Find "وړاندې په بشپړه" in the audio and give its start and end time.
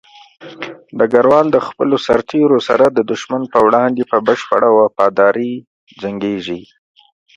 3.65-4.67